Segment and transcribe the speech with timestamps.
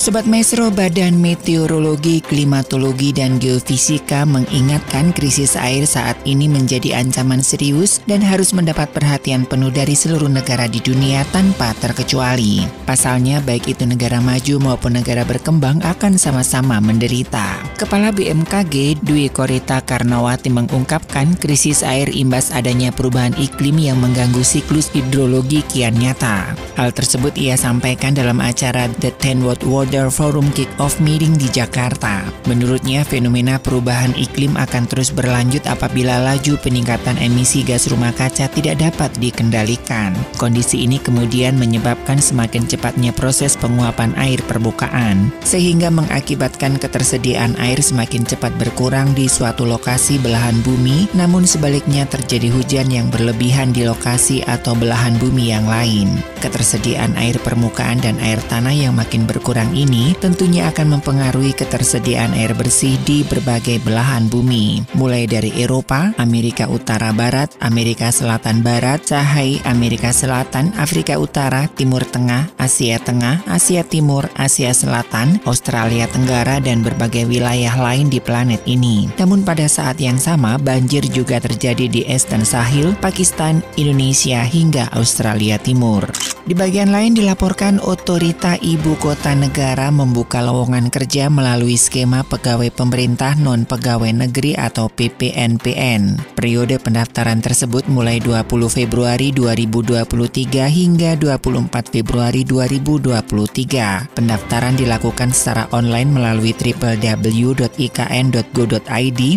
[0.00, 8.00] Sobat Maestro, Badan Meteorologi, Klimatologi, dan Geofisika mengingatkan krisis air saat ini menjadi ancaman serius
[8.08, 12.64] dan harus mendapat perhatian penuh dari seluruh negara di dunia tanpa terkecuali.
[12.88, 17.60] Pasalnya, baik itu negara maju maupun negara berkembang akan sama-sama menderita.
[17.76, 24.88] Kepala BMKG Dwi Korita Karnawati mengungkapkan krisis air imbas adanya perubahan iklim yang mengganggu siklus
[24.96, 26.56] hidrologi kian nyata.
[26.80, 31.50] Hal tersebut ia sampaikan dalam acara The Ten World War Border Forum Kick-Off Meeting di
[31.50, 32.22] Jakarta.
[32.46, 38.78] Menurutnya, fenomena perubahan iklim akan terus berlanjut apabila laju peningkatan emisi gas rumah kaca tidak
[38.78, 40.14] dapat dikendalikan.
[40.38, 48.22] Kondisi ini kemudian menyebabkan semakin cepatnya proses penguapan air permukaan, sehingga mengakibatkan ketersediaan air semakin
[48.22, 54.46] cepat berkurang di suatu lokasi belahan bumi, namun sebaliknya terjadi hujan yang berlebihan di lokasi
[54.46, 56.14] atau belahan bumi yang lain.
[56.38, 62.52] Ketersediaan air permukaan dan air tanah yang makin berkurang ini tentunya akan mempengaruhi ketersediaan air
[62.52, 69.56] bersih di berbagai belahan bumi, mulai dari Eropa, Amerika Utara Barat, Amerika Selatan Barat, Sahai,
[69.64, 76.84] Amerika Selatan, Afrika Utara, Timur Tengah, Asia Tengah, Asia Timur, Asia Selatan, Australia Tenggara, dan
[76.84, 79.08] berbagai wilayah lain di planet ini.
[79.16, 85.56] Namun pada saat yang sama, banjir juga terjadi di Eastern Sahil, Pakistan, Indonesia, hingga Australia
[85.56, 86.04] Timur.
[86.44, 92.74] Di bagian lain dilaporkan otorita ibu kota negara negara membuka lowongan kerja melalui skema pegawai
[92.74, 96.34] pemerintah non-pegawai negeri atau PPNPN.
[96.34, 104.10] Periode pendaftaran tersebut mulai 20 Februari 2023 hingga 24 Februari 2023.
[104.10, 107.60] Pendaftaran dilakukan secara online melalui www.ikn.go.id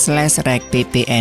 [0.00, 0.40] slash
[0.72, 1.20] ppnpnoikn.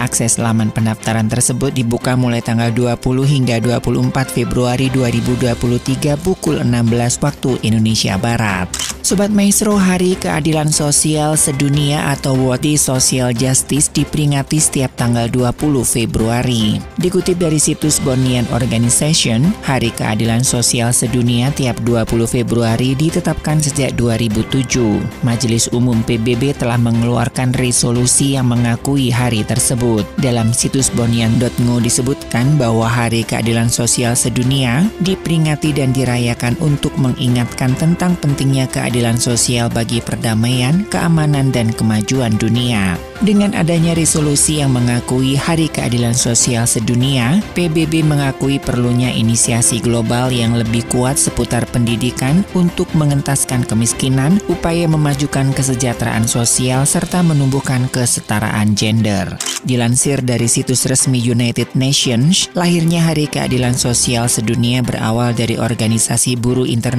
[0.00, 7.58] Akses laman pendaftaran tersebut dibuka mulai tanggal 20 hingga 24 Februari 2023 pukul 16 waktu
[7.62, 8.70] Indonesia Barat.
[9.08, 16.76] Sobat Maestro, Hari Keadilan Sosial Sedunia atau World Social Justice diperingati setiap tanggal 20 Februari.
[17.00, 25.00] Dikutip dari situs Bonian Organization, Hari Keadilan Sosial Sedunia tiap 20 Februari ditetapkan sejak 2007.
[25.24, 30.04] Majelis Umum PBB telah mengeluarkan resolusi yang mengakui hari tersebut.
[30.20, 38.14] Dalam situs bonian.ngo disebutkan bahwa Hari Keadilan Sosial Sedunia diperingati dan dirayakan untuk mengingatkan tentang
[38.20, 43.00] pentingnya keadilan sosial bagi perdamaian, keamanan, dan kemajuan dunia.
[43.18, 50.54] Dengan adanya resolusi yang mengakui Hari Keadilan Sosial Sedunia, PBB mengakui perlunya inisiasi global yang
[50.54, 59.34] lebih kuat seputar pendidikan untuk mengentaskan kemiskinan, upaya memajukan kesejahteraan sosial, serta menumbuhkan kesetaraan gender.
[59.66, 66.70] Dilansir dari situs resmi United Nations, lahirnya Hari Keadilan Sosial Sedunia berawal dari Organisasi Buruh
[66.70, 66.97] Internasional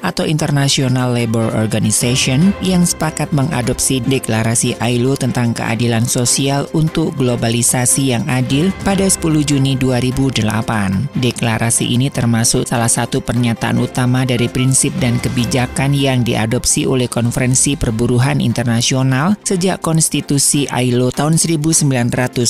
[0.00, 8.24] atau International Labour Organization yang sepakat mengadopsi deklarasi ILO tentang keadilan sosial untuk globalisasi yang
[8.30, 11.12] adil pada 10 Juni 2008.
[11.18, 17.76] Deklarasi ini termasuk salah satu pernyataan utama dari prinsip dan kebijakan yang diadopsi oleh Konferensi
[17.76, 22.48] Perburuhan Internasional sejak konstitusi ILO tahun 1919.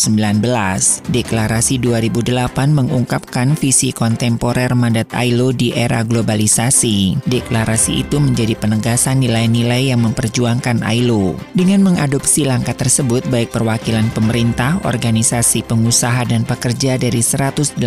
[1.09, 6.68] Deklarasi 2008 mengungkapkan visi kontemporer mandat ILO di era globalisasi.
[7.25, 11.33] Deklarasi itu menjadi penegasan nilai-nilai yang memperjuangkan ILO.
[11.57, 17.81] Dengan mengadopsi langkah tersebut baik perwakilan pemerintah, organisasi pengusaha dan pekerja dari 182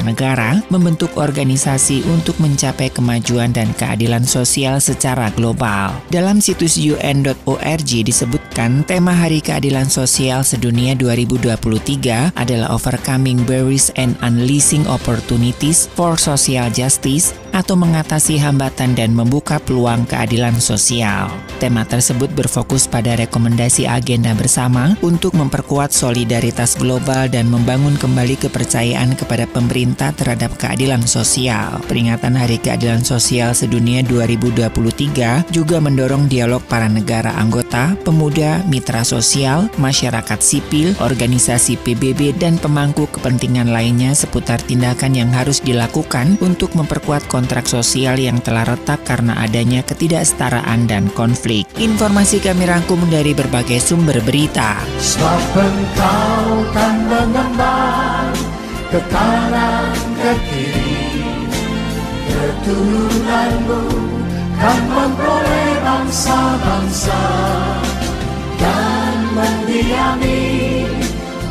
[0.00, 5.92] negara membentuk organisasi untuk mencapai kemajuan dan keadilan sosial secara global.
[6.08, 14.88] Dalam situs un.org disebutkan tema Hari Keadilan Sosial Sedunia 2023 adalah Overcoming Barriers and Unleashing
[14.88, 21.30] Opportunities for Social Justice atau mengatasi hambatan dan membuka peluang keadilan sosial.
[21.60, 29.12] Tema tersebut berfokus pada rekomendasi agenda bersama untuk memperkuat solidaritas global dan membangun kembali kepercayaan
[29.12, 31.82] kepada pemerintah terhadap keadilan sosial.
[31.84, 39.68] Peringatan Hari Keadilan Sosial Sedunia 2023 juga mendorong dialog para negara anggota, pemuda, mitra sosial,
[39.76, 47.28] masyarakat sipil, organisasi PBB, dan pemangku kepentingan lainnya seputar tindakan yang harus dilakukan untuk memperkuat
[47.40, 51.64] kontrak sosial yang telah retak karena adanya ketidaksetaraan dan konflik.
[51.80, 54.84] Informasi kami rangkum dari berbagai sumber berita.
[64.60, 64.84] Kan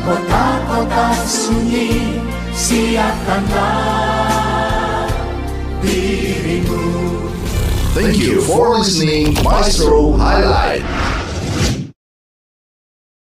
[0.00, 1.90] kota-kota sunyi
[2.50, 4.09] Siapkanlah
[5.82, 6.80] dirimu
[7.94, 11.09] Thank you for listening Maestro Highlight.